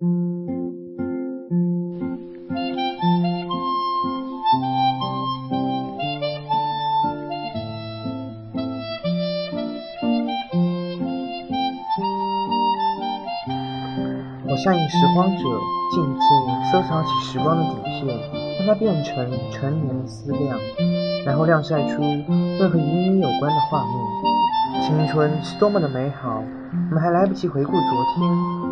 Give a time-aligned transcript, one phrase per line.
[0.00, 0.06] 我
[14.56, 15.44] 像一拾荒者，
[15.92, 16.20] 静静
[16.72, 18.18] 收藏起时光的底片，
[18.58, 20.58] 让它变成成年的思量，
[21.24, 23.94] 然后晾晒出任何与你有关的画面。
[24.82, 26.42] 青春是多么的美好，
[26.90, 27.80] 我们还来不及回顾昨
[28.14, 28.28] 天，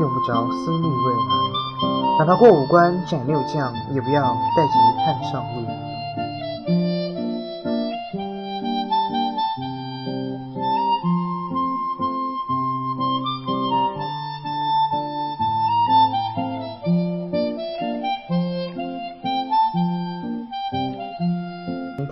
[0.00, 2.18] 用不着思虑未来。
[2.18, 4.22] 哪怕过五关斩六将，也不要
[4.56, 5.66] 带着遗憾上路。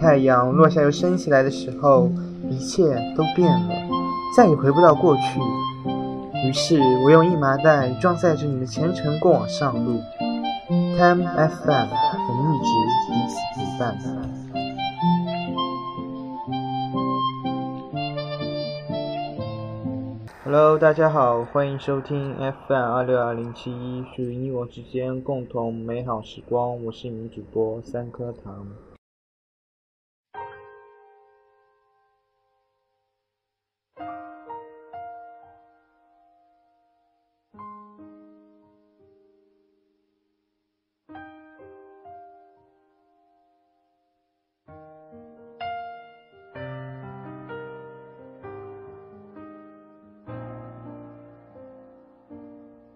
[0.00, 2.11] 太阳落下又升起来的时候，
[2.50, 2.83] 一切
[3.16, 4.02] 都变了，
[4.34, 5.41] 再也回不到过去。
[6.48, 10.00] 于是我用一麻袋装载着你的前程过往上路。
[10.68, 11.89] Time FM，
[12.28, 12.70] 我们一直
[13.08, 13.98] 彼此陪伴。
[20.44, 26.84] Hello，大家好，欢迎收听 FM 二六二零七一，属于你我之间共同美好时光。
[26.84, 28.67] 我是你主播三颗糖。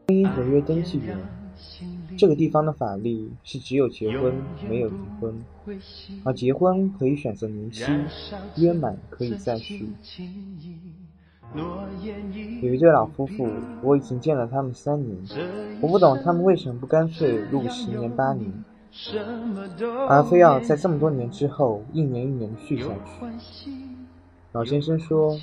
[0.09, 1.19] 婚姻合约登记员，
[2.17, 4.33] 这个地方的法律是只有结婚
[4.69, 5.35] 没有离婚，
[6.23, 7.83] 而结婚可以选择年期，
[8.55, 9.89] 约满可以再续。
[12.63, 13.49] 有一对老夫妇，
[13.83, 15.19] 我已经见了他们三年，
[15.81, 18.49] 我不懂他们为什么不干脆录十年八年，
[20.09, 22.87] 而非要在这么多年之后一年一年的续下
[23.45, 23.73] 去。
[24.53, 25.37] 老先生说，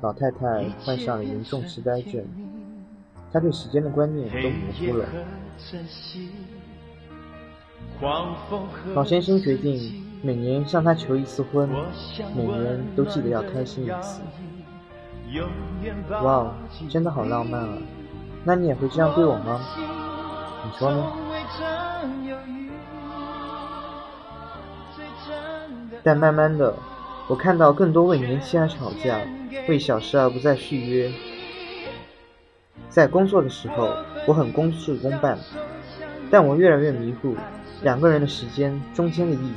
[0.00, 2.24] 老太太患上了严重痴呆症。
[3.36, 5.04] 他对时间的观念都模糊了。
[8.94, 11.68] 老先生决定每年向她求一次婚，
[12.34, 14.22] 每年都记得要开心一次。
[16.10, 16.54] 哇哦，
[16.88, 17.76] 真的好浪漫啊！
[18.42, 19.60] 那你也会这样对我吗？
[20.64, 21.12] 你说呢？
[26.02, 26.74] 但慢慢的，
[27.28, 29.20] 我看到更多为年轻而吵架，
[29.68, 31.12] 为小事而不再续约。
[32.96, 33.94] 在工作的时候，
[34.26, 35.38] 我很公事公办，
[36.30, 37.36] 但我越来越迷糊
[37.82, 39.52] 两个人的时间中间的意义。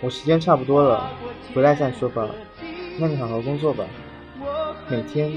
[0.00, 1.10] 我时间差不多了，
[1.54, 2.26] 回来再说吧。
[2.98, 3.84] 那你好好工作吧。
[4.88, 5.30] 每天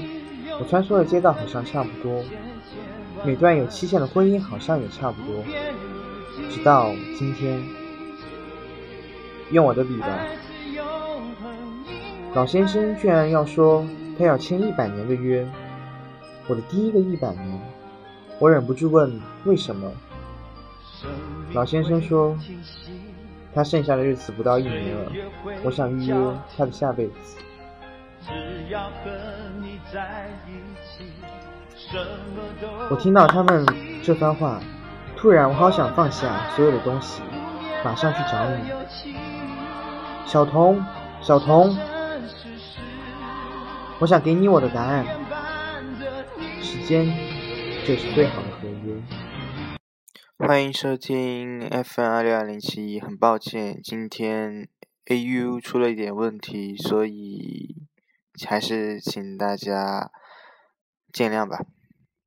[0.58, 2.24] 我穿梭的街道好像差不多，
[3.22, 5.44] 每段有期限的婚姻好像也差不多，
[6.50, 7.62] 直到今天。
[9.50, 10.20] 用我的笔吧。
[12.38, 13.84] 老先生居然要说
[14.16, 15.44] 他要签一百年的约，
[16.46, 17.60] 我的第一个一百年，
[18.38, 19.90] 我忍不住问为什么。
[21.52, 22.38] 老先生说，
[23.52, 25.10] 他剩下的日子不到一年了，
[25.64, 26.14] 我想预约
[26.56, 27.12] 他的下辈子。
[32.88, 33.66] 我听到他们
[34.00, 34.60] 这番话，
[35.16, 37.20] 突然我好想放下所有的东西，
[37.84, 38.70] 马上去找你，
[40.24, 40.80] 小童，
[41.20, 41.76] 小童。
[44.00, 45.04] 我想给你我的答案，
[46.62, 47.04] 时间
[47.84, 49.02] 就是最好的合约。
[50.38, 54.68] 欢迎收听 FM 二六二零七一，很抱歉今天
[55.06, 57.74] AU 出了一点问题，所以
[58.46, 60.12] 还是请大家
[61.12, 61.64] 见谅吧。